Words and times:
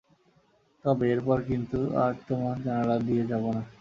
তবে 0.85 1.03
এরপর 1.13 1.37
কিন্তু 1.49 1.79
আর 2.03 2.13
তোমার 2.27 2.55
জানালা 2.65 2.97
দিয়ে 3.07 3.23
যাবো 3.31 3.49
না। 3.55 3.63